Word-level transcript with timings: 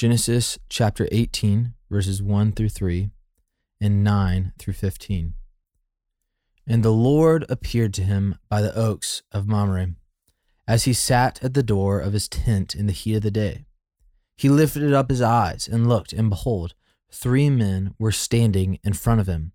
Genesis 0.00 0.58
chapter 0.70 1.06
18, 1.12 1.74
verses 1.90 2.22
1 2.22 2.52
through 2.52 2.70
3, 2.70 3.10
and 3.82 4.02
9 4.02 4.54
through 4.58 4.72
15. 4.72 5.34
And 6.66 6.82
the 6.82 6.90
Lord 6.90 7.44
appeared 7.50 7.92
to 7.92 8.04
him 8.04 8.36
by 8.48 8.62
the 8.62 8.74
oaks 8.74 9.22
of 9.30 9.46
Mamre, 9.46 9.88
as 10.66 10.84
he 10.84 10.94
sat 10.94 11.44
at 11.44 11.52
the 11.52 11.62
door 11.62 12.00
of 12.00 12.14
his 12.14 12.28
tent 12.28 12.74
in 12.74 12.86
the 12.86 12.94
heat 12.94 13.16
of 13.16 13.22
the 13.22 13.30
day. 13.30 13.66
He 14.38 14.48
lifted 14.48 14.94
up 14.94 15.10
his 15.10 15.20
eyes 15.20 15.68
and 15.68 15.86
looked, 15.86 16.14
and 16.14 16.30
behold, 16.30 16.72
three 17.12 17.50
men 17.50 17.94
were 17.98 18.10
standing 18.10 18.78
in 18.82 18.94
front 18.94 19.20
of 19.20 19.26
him. 19.26 19.52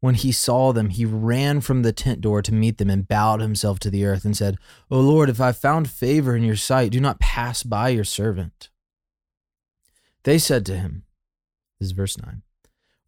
When 0.00 0.16
he 0.16 0.32
saw 0.32 0.74
them, 0.74 0.90
he 0.90 1.06
ran 1.06 1.62
from 1.62 1.80
the 1.80 1.94
tent 1.94 2.20
door 2.20 2.42
to 2.42 2.52
meet 2.52 2.76
them 2.76 2.90
and 2.90 3.08
bowed 3.08 3.40
himself 3.40 3.78
to 3.78 3.90
the 3.90 4.04
earth 4.04 4.26
and 4.26 4.36
said, 4.36 4.58
O 4.90 5.00
Lord, 5.00 5.30
if 5.30 5.40
I 5.40 5.52
found 5.52 5.88
favor 5.88 6.36
in 6.36 6.42
your 6.42 6.56
sight, 6.56 6.92
do 6.92 7.00
not 7.00 7.20
pass 7.20 7.62
by 7.62 7.88
your 7.88 8.04
servant. 8.04 8.68
They 10.24 10.38
said 10.38 10.64
to 10.66 10.76
him, 10.76 11.04
This 11.78 11.86
is 11.86 11.92
verse 11.92 12.16
9, 12.20 12.42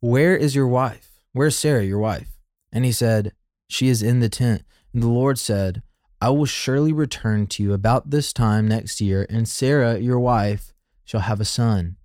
Where 0.01 0.37
is 0.37 0.55
your 0.55 0.67
wife? 0.67 1.11
Where 1.33 1.49
is 1.49 1.59
Sarah, 1.59 1.85
your 1.85 1.99
wife? 1.99 2.39
And 2.73 2.85
he 2.85 2.93
said, 2.93 3.33
She 3.69 3.89
is 3.89 4.03
in 4.03 4.21
the 4.21 4.29
tent. 4.29 4.63
And 4.93 5.03
the 5.03 5.09
Lord 5.09 5.39
said, 5.39 5.83
I 6.21 6.31
will 6.31 6.47
surely 6.47 6.93
return 6.93 7.47
to 7.49 7.63
you 7.63 7.73
about 7.73 8.11
this 8.11 8.33
time 8.33 8.67
next 8.67 9.01
year, 9.01 9.27
and 9.29 9.49
Sarah, 9.49 9.99
your 9.99 10.19
wife, 10.19 10.73
shall 11.05 11.21
have 11.21 11.41
a 11.41 11.45
son. 11.45 11.97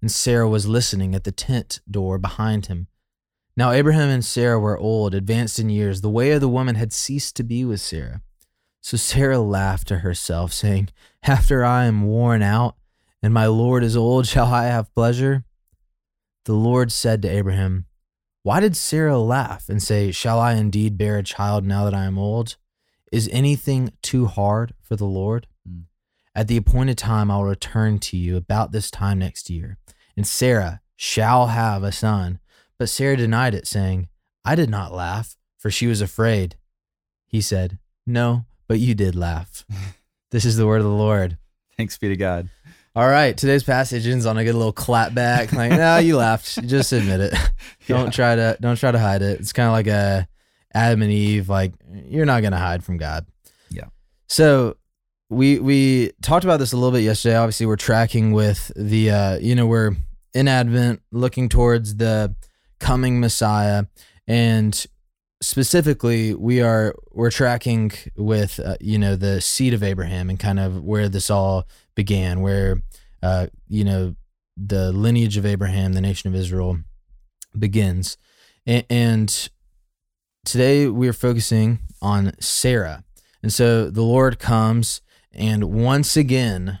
And 0.00 0.10
Sarah 0.10 0.48
was 0.48 0.66
listening 0.66 1.14
at 1.14 1.24
the 1.24 1.32
tent 1.32 1.80
door 1.90 2.18
behind 2.18 2.66
him. 2.66 2.86
Now 3.56 3.72
Abraham 3.72 4.08
and 4.08 4.24
Sarah 4.24 4.58
were 4.58 4.78
old, 4.78 5.14
advanced 5.14 5.58
in 5.58 5.68
years. 5.68 6.00
The 6.00 6.08
way 6.08 6.30
of 6.30 6.40
the 6.40 6.48
woman 6.48 6.76
had 6.76 6.92
ceased 6.92 7.36
to 7.36 7.42
be 7.42 7.64
with 7.64 7.80
Sarah. 7.80 8.22
So 8.80 8.96
Sarah 8.96 9.40
laughed 9.40 9.88
to 9.88 9.98
herself, 9.98 10.52
saying, 10.52 10.88
After 11.24 11.62
I 11.62 11.84
am 11.84 12.04
worn 12.04 12.42
out, 12.42 12.76
and 13.22 13.34
my 13.34 13.46
Lord 13.46 13.84
is 13.84 13.96
old, 13.96 14.26
shall 14.28 14.52
I 14.52 14.64
have 14.64 14.94
pleasure? 14.94 15.44
The 16.44 16.54
Lord 16.54 16.90
said 16.90 17.22
to 17.22 17.28
Abraham, 17.28 17.86
Why 18.42 18.60
did 18.60 18.76
Sarah 18.76 19.18
laugh 19.18 19.68
and 19.68 19.82
say, 19.82 20.10
Shall 20.10 20.40
I 20.40 20.54
indeed 20.54 20.96
bear 20.96 21.18
a 21.18 21.22
child 21.22 21.64
now 21.64 21.84
that 21.84 21.94
I 21.94 22.04
am 22.04 22.18
old? 22.18 22.56
Is 23.12 23.28
anything 23.32 23.92
too 24.02 24.26
hard 24.26 24.74
for 24.82 24.96
the 24.96 25.04
Lord? 25.04 25.46
Mm. 25.68 25.84
At 26.34 26.48
the 26.48 26.56
appointed 26.56 26.96
time, 26.96 27.30
I 27.30 27.36
will 27.36 27.44
return 27.44 27.98
to 28.00 28.16
you 28.16 28.36
about 28.36 28.72
this 28.72 28.90
time 28.90 29.18
next 29.18 29.50
year, 29.50 29.78
and 30.16 30.26
Sarah 30.26 30.80
shall 30.96 31.48
have 31.48 31.82
a 31.82 31.92
son. 31.92 32.38
But 32.78 32.88
Sarah 32.88 33.16
denied 33.16 33.54
it, 33.54 33.66
saying, 33.66 34.08
I 34.44 34.54
did 34.54 34.70
not 34.70 34.92
laugh, 34.92 35.36
for 35.58 35.70
she 35.70 35.86
was 35.86 36.00
afraid. 36.00 36.56
He 37.26 37.40
said, 37.40 37.78
No, 38.06 38.46
but 38.68 38.80
you 38.80 38.94
did 38.94 39.14
laugh. 39.14 39.66
this 40.30 40.44
is 40.44 40.56
the 40.56 40.66
word 40.66 40.78
of 40.78 40.84
the 40.84 40.90
Lord. 40.90 41.36
Thanks 41.76 41.98
be 41.98 42.08
to 42.08 42.16
God. 42.16 42.48
All 42.96 43.08
right, 43.08 43.36
today's 43.36 43.62
passage 43.62 44.06
ends 44.08 44.26
on 44.26 44.36
a 44.36 44.44
good 44.44 44.54
little 44.54 44.72
clap 44.72 45.14
back. 45.14 45.52
Like, 45.60 45.70
no, 45.70 45.98
you 45.98 46.16
laughed. 46.16 46.66
Just 46.66 46.92
admit 46.92 47.20
it. 47.20 47.34
Don't 47.86 48.06
Yeah. 48.06 48.10
try 48.10 48.34
to 48.36 48.56
don't 48.60 48.76
try 48.76 48.90
to 48.90 48.98
hide 48.98 49.22
it. 49.22 49.38
It's 49.40 49.52
kind 49.52 49.66
of 49.68 49.72
like 49.72 49.86
a 49.86 50.26
Adam 50.74 51.02
and 51.02 51.12
Eve. 51.12 51.48
Like 51.48 51.72
you're 52.06 52.26
not 52.26 52.42
gonna 52.42 52.58
hide 52.58 52.82
from 52.82 52.96
God. 52.96 53.26
Yeah. 53.70 53.86
So 54.28 54.76
we 55.28 55.58
we 55.60 56.10
talked 56.22 56.44
about 56.44 56.56
this 56.58 56.72
a 56.72 56.76
little 56.76 56.90
bit 56.92 57.04
yesterday. 57.04 57.36
Obviously, 57.36 57.66
we're 57.66 57.76
tracking 57.76 58.32
with 58.32 58.72
the 58.74 59.10
uh, 59.10 59.38
you 59.38 59.54
know 59.54 59.66
we're 59.66 59.92
in 60.34 60.48
Advent, 60.48 61.00
looking 61.12 61.48
towards 61.48 61.96
the 61.96 62.34
coming 62.80 63.20
Messiah, 63.20 63.84
and 64.26 64.84
specifically 65.42 66.34
we 66.34 66.60
are 66.60 66.94
we're 67.12 67.30
tracking 67.30 67.92
with 68.16 68.60
uh, 68.60 68.76
you 68.80 68.98
know 68.98 69.16
the 69.16 69.40
seed 69.40 69.74
of 69.74 69.82
Abraham 69.82 70.28
and 70.30 70.38
kind 70.38 70.60
of 70.60 70.82
where 70.82 71.08
this 71.08 71.30
all 71.30 71.66
began, 71.94 72.40
where 72.40 72.82
uh, 73.22 73.46
you 73.68 73.84
know 73.84 74.14
the 74.56 74.92
lineage 74.92 75.36
of 75.36 75.46
Abraham, 75.46 75.94
the 75.94 76.00
nation 76.00 76.28
of 76.28 76.34
Israel, 76.38 76.78
begins, 77.58 78.16
and, 78.66 78.84
and 78.90 79.48
today 80.44 80.86
we're 80.86 81.12
focusing 81.12 81.80
on 82.02 82.32
Sarah, 82.40 83.04
and 83.42 83.52
so 83.52 83.90
the 83.90 84.02
Lord 84.02 84.38
comes 84.38 85.00
and 85.32 85.64
once 85.64 86.16
again 86.16 86.80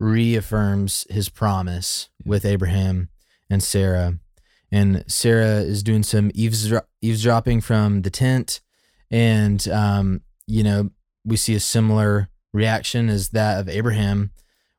reaffirms 0.00 1.06
His 1.10 1.28
promise 1.28 2.08
with 2.24 2.44
Abraham 2.44 3.08
and 3.48 3.62
Sarah, 3.62 4.18
and 4.70 5.04
Sarah 5.06 5.60
is 5.60 5.82
doing 5.82 6.02
some 6.02 6.30
eavesdro- 6.32 6.84
eavesdropping 7.00 7.60
from 7.60 8.02
the 8.02 8.10
tent, 8.10 8.60
and 9.10 9.66
um, 9.68 10.20
you 10.46 10.62
know 10.62 10.90
we 11.24 11.36
see 11.36 11.54
a 11.54 11.60
similar 11.60 12.30
reaction 12.52 13.08
as 13.08 13.30
that 13.30 13.60
of 13.60 13.68
Abraham, 13.68 14.30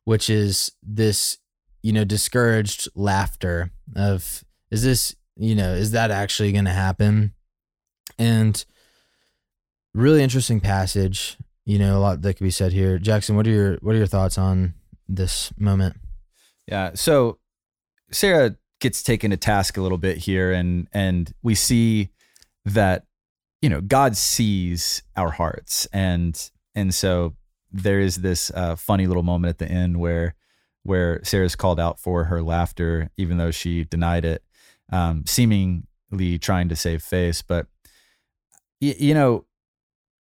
which 0.03 0.29
is 0.29 0.71
this, 0.81 1.37
you 1.81 1.93
know, 1.93 2.03
discouraged 2.03 2.89
laughter 2.95 3.71
of, 3.95 4.43
is 4.71 4.83
this, 4.83 5.15
you 5.35 5.55
know, 5.55 5.73
is 5.73 5.91
that 5.91 6.11
actually 6.11 6.51
going 6.51 6.65
to 6.65 6.71
happen? 6.71 7.33
And 8.17 8.63
really 9.93 10.23
interesting 10.23 10.59
passage. 10.59 11.37
You 11.65 11.77
know, 11.77 11.97
a 11.97 11.99
lot 11.99 12.21
that 12.23 12.33
could 12.33 12.43
be 12.43 12.49
said 12.51 12.73
here. 12.73 12.97
Jackson, 12.97 13.35
what 13.35 13.45
are 13.45 13.51
your 13.51 13.77
what 13.81 13.93
are 13.93 13.99
your 13.99 14.07
thoughts 14.07 14.39
on 14.39 14.73
this 15.07 15.53
moment? 15.55 15.97
Yeah. 16.67 16.91
So 16.95 17.37
Sarah 18.11 18.55
gets 18.79 19.03
taken 19.03 19.31
to 19.31 19.37
task 19.37 19.77
a 19.77 19.81
little 19.81 19.97
bit 19.97 20.17
here, 20.17 20.51
and 20.51 20.87
and 20.91 21.33
we 21.43 21.55
see 21.55 22.09
that 22.65 23.05
you 23.61 23.69
know 23.69 23.81
God 23.81 24.15
sees 24.15 25.03
our 25.15 25.31
hearts, 25.31 25.87
and 25.93 26.49
and 26.75 26.93
so 26.93 27.35
there 27.71 27.99
is 27.99 28.17
this 28.17 28.51
uh, 28.55 28.75
funny 28.75 29.07
little 29.07 29.23
moment 29.23 29.49
at 29.49 29.57
the 29.59 29.71
end 29.71 29.97
where 29.99 30.35
where 30.83 31.23
Sarah's 31.23 31.55
called 31.55 31.79
out 31.79 31.99
for 31.99 32.25
her 32.25 32.41
laughter, 32.41 33.11
even 33.17 33.37
though 33.37 33.51
she 33.51 33.83
denied 33.83 34.25
it, 34.25 34.43
um, 34.91 35.23
seemingly 35.27 36.39
trying 36.39 36.69
to 36.69 36.75
save 36.75 37.03
face. 37.03 37.41
But 37.41 37.67
y- 38.81 38.95
you 38.97 39.13
know, 39.13 39.45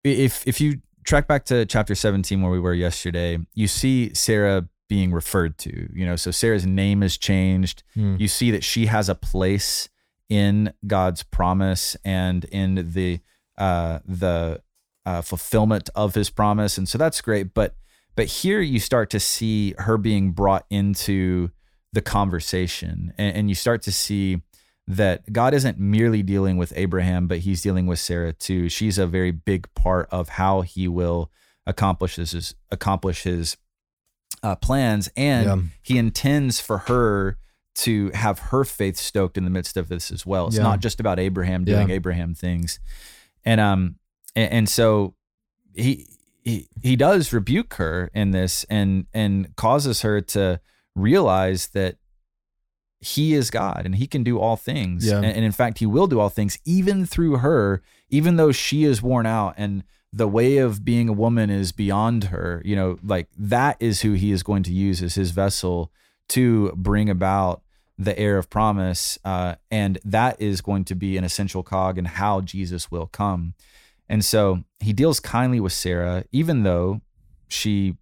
if 0.03 0.45
if 0.47 0.59
you 0.59 0.81
track 1.06 1.28
back 1.28 1.45
to 1.45 1.66
chapter 1.66 1.95
17 1.95 2.41
where 2.41 2.51
we 2.51 2.59
were 2.59 2.74
yesterday, 2.74 3.39
you 3.53 3.68
see 3.68 4.13
Sarah 4.13 4.68
being 4.87 5.11
referred 5.11 5.57
to. 5.59 5.89
You 5.93 6.05
know, 6.05 6.15
so 6.15 6.31
Sarah's 6.31 6.65
name 6.65 7.03
is 7.03 7.17
changed. 7.17 7.83
Hmm. 7.93 8.15
You 8.17 8.27
see 8.27 8.51
that 8.51 8.63
she 8.63 8.87
has 8.87 9.09
a 9.09 9.15
place 9.15 9.89
in 10.29 10.73
God's 10.85 11.23
promise 11.23 11.95
and 12.03 12.45
in 12.45 12.91
the 12.93 13.19
uh, 13.57 13.99
the 14.05 14.61
uh, 15.05 15.21
fulfillment 15.21 15.89
of 15.95 16.15
His 16.15 16.29
promise, 16.29 16.77
and 16.77 16.87
so 16.87 16.97
that's 16.97 17.21
great. 17.21 17.53
But 17.53 17.75
but 18.15 18.25
here 18.27 18.61
you 18.61 18.79
start 18.79 19.09
to 19.11 19.19
see 19.19 19.73
her 19.77 19.97
being 19.97 20.31
brought 20.31 20.65
into 20.69 21.51
the 21.93 22.01
conversation, 22.01 23.13
and, 23.17 23.35
and 23.35 23.49
you 23.49 23.55
start 23.55 23.81
to 23.83 23.91
see 23.91 24.41
that 24.87 25.33
God 25.33 25.53
isn't 25.53 25.77
merely 25.77 26.23
dealing 26.23 26.57
with 26.57 26.71
Abraham, 26.75 27.27
but 27.27 27.39
He's 27.39 27.61
dealing 27.61 27.87
with 27.87 27.99
Sarah 27.99 28.33
too. 28.33 28.69
She's 28.69 28.97
a 28.97 29.07
very 29.07 29.31
big 29.31 29.73
part 29.75 30.07
of 30.11 30.29
how 30.29 30.61
He 30.61 30.87
will 30.87 31.31
accomplish 31.65 32.15
his 32.15 32.55
accomplish 32.71 33.23
His 33.23 33.57
uh, 34.43 34.55
plans, 34.55 35.09
and 35.17 35.45
Yeah. 35.45 35.57
He 35.81 35.97
intends 35.97 36.59
for 36.59 36.77
her 36.79 37.37
to 37.75 38.09
have 38.11 38.39
her 38.39 38.63
faith 38.63 38.97
stoked 38.97 39.37
in 39.37 39.43
the 39.43 39.49
midst 39.49 39.77
of 39.77 39.87
this 39.87 40.09
as 40.11 40.25
well. 40.25 40.47
It's 40.47 40.57
Yeah. 40.57 40.63
not 40.63 40.79
just 40.79 40.99
about 40.99 41.19
Abraham 41.19 41.63
doing 41.63 41.89
Yeah. 41.89 41.95
Abraham 41.95 42.33
things, 42.33 42.79
and 43.45 43.59
um, 43.61 43.95
and, 44.35 44.51
and 44.51 44.69
so 44.69 45.15
he 45.75 46.07
he 46.43 46.67
he 46.81 46.95
does 46.95 47.33
rebuke 47.33 47.75
her 47.75 48.09
in 48.13 48.31
this, 48.31 48.63
and 48.69 49.05
and 49.13 49.55
causes 49.55 50.01
her 50.01 50.21
to 50.21 50.59
realize 50.95 51.67
that 51.69 51.97
he 52.99 53.35
is 53.35 53.51
God 53.51 53.83
and 53.85 53.95
he 53.95 54.07
can 54.07 54.23
do 54.23 54.39
all 54.39 54.55
things. 54.55 55.05
Yeah. 55.05 55.17
And, 55.17 55.25
and 55.25 55.45
in 55.45 55.51
fact, 55.51 55.77
he 55.77 55.85
will 55.85 56.07
do 56.07 56.19
all 56.19 56.29
things, 56.29 56.57
even 56.65 57.05
through 57.05 57.37
her, 57.37 57.83
even 58.09 58.37
though 58.37 58.51
she 58.51 58.85
is 58.85 59.03
worn 59.03 59.27
out 59.27 59.53
and 59.55 59.83
the 60.13 60.28
way 60.28 60.57
of 60.57 60.85
being 60.85 61.09
a 61.09 61.13
woman 61.13 61.50
is 61.50 61.72
beyond 61.72 62.25
her. 62.25 62.62
You 62.66 62.75
know, 62.75 63.00
like 63.03 63.28
that 63.38 63.78
is 63.79 64.01
who 64.01 64.13
he 64.13 64.31
is 64.31 64.44
going 64.44 64.63
to 64.63 64.73
use 64.73 65.01
as 65.01 65.16
his 65.16 65.31
vessel 65.31 65.91
to 66.29 66.72
bring 66.75 67.09
about 67.09 67.62
the 67.98 68.18
heir 68.18 68.38
of 68.38 68.50
promise. 68.50 69.18
Uh, 69.25 69.56
and 69.71 70.00
that 70.06 70.39
is 70.42 70.62
going 70.62 70.86
to 70.86 70.95
be 70.95 71.18
an 71.18 71.24
essential 71.24 71.63
cog 71.63 71.98
in 71.98 72.06
how 72.06 72.42
Jesus 72.42 72.92
will 72.92 73.07
come. 73.07 73.54
And 74.09 74.24
so 74.24 74.63
he 74.80 74.94
deals 74.94 75.19
kindly 75.19 75.59
with 75.59 75.74
Sarah, 75.74 76.24
even 76.31 76.63
though 76.63 77.01
she, 77.48 77.95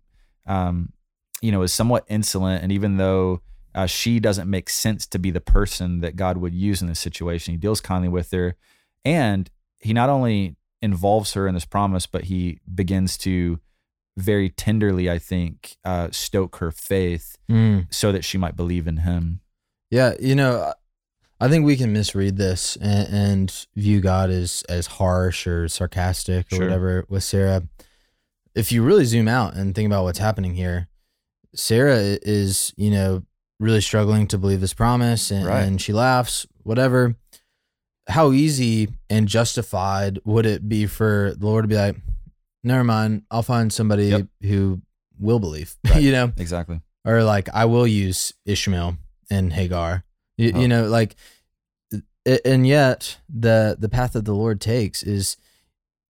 um, 0.45 0.91
you 1.41 1.51
know, 1.51 1.61
is 1.61 1.73
somewhat 1.73 2.05
insolent, 2.07 2.63
and 2.63 2.71
even 2.71 2.97
though 2.97 3.41
uh, 3.73 3.85
she 3.85 4.19
doesn't 4.19 4.49
make 4.49 4.69
sense 4.69 5.05
to 5.07 5.19
be 5.19 5.31
the 5.31 5.41
person 5.41 6.01
that 6.01 6.15
God 6.15 6.37
would 6.37 6.53
use 6.53 6.81
in 6.81 6.87
this 6.87 6.99
situation, 6.99 7.53
he 7.53 7.57
deals 7.57 7.81
kindly 7.81 8.09
with 8.09 8.31
her, 8.31 8.55
and 9.03 9.49
he 9.79 9.93
not 9.93 10.09
only 10.09 10.55
involves 10.85 11.33
her 11.33 11.47
in 11.47 11.53
this 11.55 11.65
promise, 11.65 12.05
but 12.07 12.25
he 12.25 12.59
begins 12.73 13.17
to 13.19 13.59
very 14.17 14.49
tenderly, 14.49 15.09
I 15.11 15.19
think, 15.19 15.75
uh, 15.83 16.07
stoke 16.11 16.57
her 16.57 16.71
faith 16.71 17.37
Mm. 17.49 17.93
so 17.93 18.11
that 18.13 18.23
she 18.23 18.37
might 18.37 18.55
believe 18.55 18.87
in 18.87 18.97
him. 18.97 19.41
Yeah, 19.91 20.13
you 20.21 20.35
know, 20.35 20.73
I 21.41 21.49
think 21.49 21.65
we 21.65 21.75
can 21.75 21.91
misread 21.91 22.37
this 22.37 22.77
and, 22.77 23.07
and 23.13 23.65
view 23.75 23.99
God 23.99 24.29
as 24.29 24.63
as 24.69 24.87
harsh 24.87 25.45
or 25.45 25.67
sarcastic 25.67 26.47
or 26.51 26.55
Sure. 26.55 26.65
whatever 26.65 27.05
with 27.09 27.23
Sarah. 27.25 27.63
If 28.55 28.71
you 28.71 28.81
really 28.83 29.03
zoom 29.03 29.27
out 29.27 29.53
and 29.55 29.75
think 29.75 29.85
about 29.85 30.05
what's 30.05 30.19
happening 30.19 30.55
here, 30.55 30.87
Sarah 31.53 32.17
is, 32.21 32.73
you 32.77 32.89
know, 32.89 33.23
really 33.59 33.81
struggling 33.81 34.27
to 34.27 34.37
believe 34.37 34.61
this 34.61 34.73
promise 34.73 35.29
and, 35.29 35.45
Right. 35.45 35.63
and 35.65 35.81
she 35.81 35.91
laughs, 35.93 36.45
whatever. 36.63 37.15
How 38.07 38.31
easy 38.31 38.89
and 39.09 39.27
justified 39.27 40.19
would 40.25 40.45
it 40.45 40.67
be 40.69 40.85
for 40.85 41.33
the 41.37 41.45
Lord 41.45 41.63
to 41.63 41.67
be 41.67 41.75
like, 41.75 41.95
never 42.63 42.83
mind, 42.83 43.23
I'll 43.31 43.41
find 43.43 43.71
somebody 43.73 44.07
Yep. 44.07 44.27
who 44.43 44.81
will 45.19 45.39
believe, 45.39 45.75
Right. 45.89 46.01
you 46.03 46.11
know, 46.11 46.31
Exactly. 46.37 46.81
or 47.05 47.23
like 47.23 47.49
I 47.53 47.65
will 47.65 47.87
use 47.87 48.33
Ishmael 48.45 48.97
and 49.31 49.51
Hagar, 49.53 50.03
you, 50.37 50.51
Oh. 50.53 50.61
you 50.61 50.67
know, 50.67 50.87
like, 50.87 51.15
and 52.45 52.65
yet 52.67 53.17
the 53.29 53.75
the 53.79 53.87
path 53.89 54.13
that 54.13 54.25
the 54.25 54.33
Lord 54.33 54.59
takes 54.59 55.03
is 55.03 55.37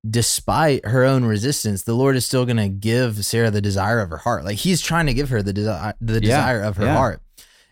despite 0.09 0.85
her 0.85 1.03
own 1.03 1.25
resistance, 1.25 1.83
the 1.83 1.93
Lord 1.95 2.15
is 2.15 2.25
still 2.25 2.45
going 2.45 2.57
to 2.57 2.69
give 2.69 3.25
Sarah 3.25 3.51
the 3.51 3.61
desire 3.61 3.99
of 3.99 4.09
her 4.11 4.17
heart. 4.17 4.45
Like 4.45 4.57
he's 4.57 4.79
trying 4.81 5.07
to 5.07 5.13
give 5.13 5.29
her 5.29 5.41
the 5.41 5.51
desire, 5.53 5.93
the 5.99 6.13
Yeah, 6.15 6.19
desire 6.19 6.61
of 6.61 6.77
her 6.77 6.85
yeah. 6.85 6.95
heart. 6.95 7.21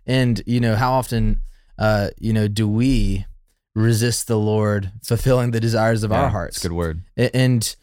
And 0.05 0.41
you 0.45 0.59
know, 0.59 0.75
how 0.75 0.93
often, 0.93 1.41
uh, 1.77 2.09
you 2.19 2.33
know, 2.33 2.47
do 2.47 2.67
we 2.67 3.25
resist 3.75 4.27
the 4.27 4.37
Lord 4.37 4.91
fulfilling 5.03 5.51
the 5.51 5.59
desires 5.59 6.03
of 6.03 6.11
Yeah, 6.11 6.23
our 6.23 6.29
hearts? 6.29 6.59
good 6.59 6.71
word. 6.73 7.01
And 7.17 7.75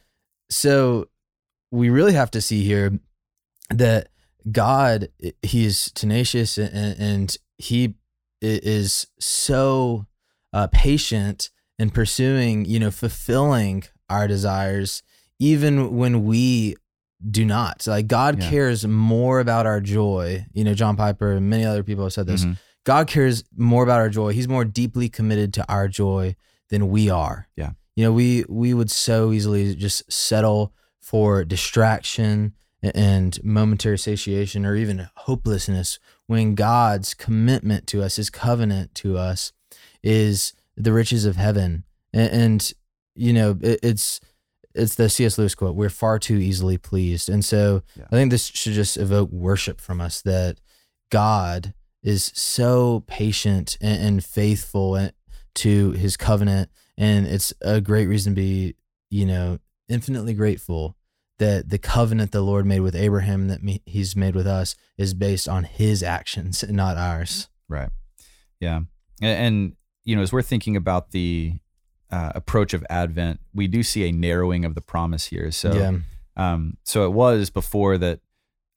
so 0.49 1.09
we 1.71 1.91
really 1.91 2.13
have 2.15 2.31
to 2.33 2.41
see 2.41 2.65
here 2.65 2.99
that 3.71 4.09
God, 4.51 5.09
He 5.43 5.65
is 5.67 5.91
tenacious 5.93 6.59
and, 6.59 6.99
and 6.99 7.37
he 7.59 7.95
is 8.41 9.07
so 9.19 10.07
uh, 10.53 10.67
patient 10.73 11.51
in 11.79 11.91
pursuing, 11.91 12.65
you 12.65 12.79
know, 12.81 12.91
fulfilling 12.91 13.85
our 14.09 14.27
desires, 14.27 15.03
even 15.39 15.97
when 15.97 16.25
we 16.25 16.75
do 17.31 17.45
not. 17.45 17.87
Like 17.87 18.07
God 18.07 18.43
Yeah. 18.43 18.49
cares 18.51 18.87
more 18.87 19.41
about 19.41 19.67
our 19.67 19.81
joy. 19.81 20.47
You 20.55 20.65
know, 20.65 20.73
John 20.75 20.97
Piper 20.97 21.33
and 21.33 21.51
many 21.51 21.65
other 21.67 21.83
people 21.83 22.05
have 22.05 22.13
said 22.15 22.27
this. 22.27 22.45
Mhm. 22.45 22.57
God 22.85 23.06
cares 23.06 23.44
more 23.56 23.82
about 23.82 24.00
our 24.00 24.09
joy. 24.09 24.32
He's 24.32 24.49
more 24.49 24.65
deeply 24.65 25.09
committed 25.09 25.53
to 25.55 25.73
our 25.73 25.88
joy 25.88 26.37
than 26.71 26.88
we 26.88 27.11
are. 27.11 27.49
Yeah. 27.56 27.73
You 27.97 28.05
know, 28.05 28.12
we 28.12 28.44
we 28.49 28.73
would 28.73 28.91
so 28.91 29.32
easily 29.32 29.75
just 29.75 30.11
settle 30.11 30.73
for 31.00 31.44
distraction 31.44 32.55
and 32.82 33.38
momentary 33.44 33.99
satiation 33.99 34.65
or 34.65 34.75
even 34.77 35.09
hopelessness 35.17 35.99
when 36.27 36.55
God's 36.55 37.12
commitment 37.12 37.87
to 37.88 38.03
us, 38.03 38.17
his 38.17 38.31
covenant 38.31 38.94
to 38.97 39.19
us 39.19 39.53
is 40.03 40.55
the 40.76 40.93
riches 40.93 41.26
of 41.26 41.37
heaven. 41.37 41.85
And, 42.12 42.33
and 42.33 42.73
you 43.15 43.33
know, 43.33 43.59
it, 43.61 43.81
it's 43.83 44.21
it's 44.75 44.94
the 44.94 45.11
C.S. 45.11 45.37
Lewis 45.37 45.55
quote, 45.56 45.75
we're 45.75 45.91
far 45.91 46.19
too 46.19 46.37
easily 46.37 46.79
pleased. 46.79 47.29
And 47.29 47.44
so 47.44 47.83
Yeah. 47.97 48.05
I 48.06 48.11
think 48.11 48.31
this 48.31 48.47
should 48.47 48.73
just 48.73 48.97
evoke 48.97 49.31
worship 49.33 49.81
from 49.81 50.00
us 50.00 50.23
that 50.23 50.61
God 51.11 51.75
is 52.02 52.32
so 52.35 53.05
patient 53.06 53.76
and, 53.81 54.02
and 54.02 54.25
faithful 54.25 55.11
to 55.55 55.91
his 55.93 56.17
covenant. 56.17 56.70
And 56.97 57.26
it's 57.26 57.52
a 57.61 57.81
great 57.81 58.06
reason 58.06 58.35
to 58.35 58.41
be, 58.41 58.76
you 59.11 59.26
know, 59.26 59.58
infinitely 59.88 60.35
grateful 60.35 60.97
that 61.38 61.70
the 61.70 61.79
covenant 61.79 62.32
the 62.32 62.43
Lord 62.43 62.67
made 62.67 62.81
with 62.81 62.94
Abraham 62.94 63.49
that 63.49 63.62
me, 63.62 63.82
he's 63.87 64.14
made 64.14 64.35
with 64.35 64.47
us 64.47 64.76
is 64.99 65.14
based 65.14 65.49
on 65.49 65.64
his 65.64 66.02
actions 66.02 66.62
and 66.62 66.76
not 66.76 66.99
ours. 66.99 67.49
Right. 67.69 67.88
Yeah. 68.61 68.81
And, 69.23 69.47
and 69.47 69.76
you 70.05 70.17
know, 70.17 70.23
as 70.23 70.32
we're 70.32 70.43
thinking 70.43 70.76
about 70.76 71.12
the 71.12 71.55
uh, 72.11 72.32
approach 72.35 72.75
of 72.75 72.85
Advent, 72.91 73.41
we 73.55 73.67
do 73.69 73.82
see 73.82 74.06
a 74.06 74.12
narrowing 74.12 74.64
of 74.64 74.75
the 74.75 74.81
promise 74.82 75.26
here. 75.26 75.50
So, 75.50 75.73
yeah. 75.73 75.93
um, 76.37 76.76
so 76.85 77.06
it 77.06 77.12
was 77.12 77.49
before 77.49 77.97
that 77.99 78.20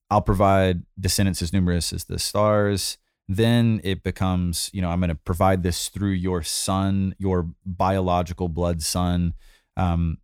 I'll 0.09 0.21
provide 0.21 0.83
descendants 0.97 1.41
as 1.41 1.51
numerous 1.51 1.91
as 1.91 2.05
the 2.05 2.19
stars. 2.19 2.97
Then 3.29 3.79
it 3.83 4.03
becomes, 4.03 4.69
you 4.73 4.81
know, 4.81 4.89
I'm 4.89 4.99
going 4.99 5.09
to 5.09 5.15
provide 5.15 5.63
this 5.63 5.87
through 5.89 6.11
your 6.11 6.43
son, 6.43 7.15
your 7.17 7.49
biological 7.65 8.49
blood 8.49 8.81
son. 8.81 9.33
Um, 9.77 10.17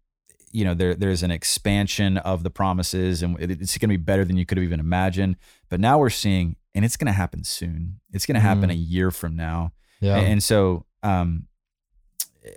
you 0.51 0.65
know, 0.65 0.73
there 0.73 0.95
there's 0.95 1.23
an 1.23 1.31
expansion 1.31 2.17
of 2.17 2.43
the 2.43 2.49
promises, 2.49 3.21
and 3.23 3.37
it's 3.39 3.77
going 3.77 3.89
to 3.89 3.97
be 3.97 3.97
better 3.97 4.25
than 4.25 4.35
you 4.35 4.45
could 4.45 4.57
have 4.57 4.65
even 4.65 4.79
imagined. 4.79 5.37
But 5.69 5.79
now 5.79 5.97
we're 5.99 6.09
seeing, 6.09 6.55
and 6.75 6.83
it's 6.83 6.97
going 6.97 7.05
to 7.07 7.13
happen 7.13 7.43
soon. 7.43 7.99
It's 8.11 8.25
going 8.25 8.35
to 8.35 8.41
happen 8.41 8.69
Mm. 8.69 8.73
a 8.73 8.75
year 8.75 9.11
from 9.11 9.35
now. 9.35 9.71
Yeah. 10.01 10.17
And 10.17 10.41
so, 10.43 10.85
um, 11.03 11.47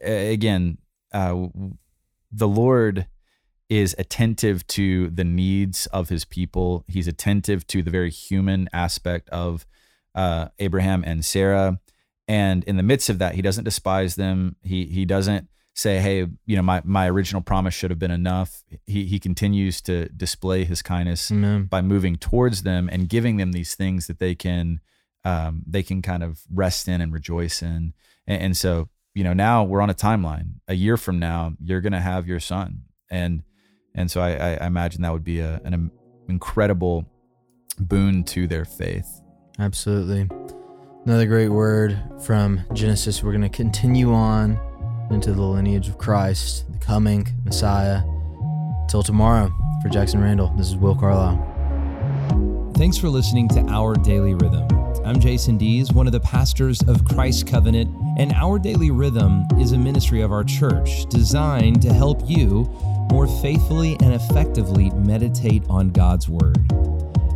again, 0.03 0.79
uh, 1.13 1.47
the 2.31 2.49
Lord 2.49 3.07
is 3.69 3.95
attentive 3.99 4.67
to 4.69 5.09
the 5.11 5.25
needs 5.25 5.87
of 5.87 6.09
his 6.09 6.25
people. 6.25 6.85
He's 6.89 7.09
attentive 7.09 7.67
to 7.69 7.83
the 7.83 7.91
very 7.91 8.11
human 8.11 8.69
aspect 8.73 9.29
of 9.31 9.67
uh, 10.15 10.49
Abraham 10.59 11.03
and 11.07 11.25
Sarah. 11.25 11.81
And 12.29 12.65
in 12.65 12.77
the 12.77 12.83
midst 12.83 13.09
of 13.09 13.19
that, 13.19 13.35
he 13.35 13.43
doesn't 13.43 13.65
despise 13.65 14.17
them. 14.17 14.57
He 14.63 14.87
he 14.87 15.05
doesn't 15.05 15.49
say, 15.75 15.99
"Hey, 15.99 16.27
you 16.47 16.57
know, 16.57 16.63
my 16.63 16.81
my 16.85 17.09
original 17.09 17.43
promise 17.43 17.75
should 17.75 17.91
have 17.91 17.99
been 17.99 18.11
enough." 18.11 18.63
He 18.87 19.05
he 19.07 19.19
continues 19.19 19.81
to 19.83 20.09
display 20.09 20.65
his 20.65 20.83
kindness 20.83 21.31
Amen. 21.31 21.65
by 21.65 21.83
moving 21.83 22.17
towards 22.17 22.63
them 22.63 22.89
and 22.91 23.09
giving 23.09 23.37
them 23.37 23.53
these 23.53 23.75
things 23.75 24.07
that 24.07 24.19
they 24.19 24.35
can 24.35 24.81
um, 25.25 25.63
they 25.67 25.83
can 25.83 26.03
kind 26.03 26.23
of 26.23 26.43
rest 26.53 26.89
in 26.89 27.01
and 27.01 27.13
rejoice 27.13 27.63
in. 27.63 27.95
And, 28.27 28.43
and 28.43 28.57
so, 28.57 28.89
you 29.15 29.25
know, 29.25 29.33
now 29.33 29.65
we're 29.65 29.81
on 29.81 29.91
a 29.91 29.95
timeline. 29.95 30.55
A 30.69 30.75
year 30.75 30.97
from 30.97 31.19
now, 31.19 31.53
you're 31.61 31.81
going 31.81 31.93
to 31.93 32.01
have 32.01 32.27
your 32.27 32.41
son, 32.41 32.83
and 33.11 33.43
and 33.95 34.11
so 34.11 34.21
I, 34.21 34.31
I, 34.31 34.55
I 34.55 34.67
imagine 34.67 35.03
that 35.03 35.13
would 35.13 35.25
be 35.25 35.41
a, 35.41 35.61
an 35.65 35.91
incredible 36.29 37.07
boon 37.79 38.25
to 38.25 38.47
their 38.47 38.65
faith. 38.65 39.22
Absolutely. 39.63 40.29
Another 41.05 41.25
great 41.27 41.49
word 41.49 41.97
from 42.25 42.63
Genesis. 42.73 43.23
We're 43.23 43.31
going 43.31 43.43
to 43.43 43.49
continue 43.49 44.13
on 44.13 44.59
into 45.13 45.33
the 45.33 45.43
lineage 45.43 45.87
of 45.87 45.99
Christ, 45.99 46.65
the 46.73 46.79
coming 46.79 47.29
Messiah. 47.45 48.03
Till 48.89 49.05
tomorrow, 49.05 49.53
for 49.81 49.89
Jackson 49.89 50.21
Randall, 50.21 50.53
this 50.57 50.67
is 50.67 50.75
Will 50.75 50.97
Carlisle. 50.97 52.73
Thanks 52.77 52.99
for 52.99 53.09
listening 53.09 53.49
to 53.51 53.61
Our 53.69 53.95
Daily 53.95 54.35
Rhythm. 54.35 54.67
I'm 55.05 55.21
Jason 55.21 55.59
Dees, 55.59 55.93
one 55.93 56.07
of 56.09 56.13
the 56.13 56.19
pastors 56.19 56.83
of 56.89 57.05
Christ 57.05 57.47
Covenant, 57.47 57.89
and 58.19 58.33
Our 58.33 58.59
Daily 58.59 58.91
Rhythm 58.91 59.45
is 59.61 59.71
a 59.71 59.79
ministry 59.79 60.23
of 60.23 60.33
our 60.33 60.43
church 60.43 61.07
designed 61.07 61.81
to 61.83 61.93
help 61.93 62.29
you 62.29 62.65
more 63.13 63.29
faithfully 63.41 63.97
and 64.03 64.13
effectively 64.13 64.91
meditate 64.91 65.63
on 65.69 65.91
God's 65.91 66.29
Word. 66.29 66.59